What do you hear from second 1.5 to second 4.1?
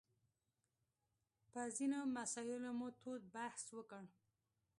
په ځینو مسایلو مو تود بحث وکړ.